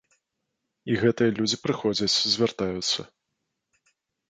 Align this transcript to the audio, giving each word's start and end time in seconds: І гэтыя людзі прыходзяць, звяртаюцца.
І 0.93 0.97
гэтыя 1.01 1.35
людзі 1.41 1.61
прыходзяць, 1.67 2.11
звяртаюцца. 2.33 3.01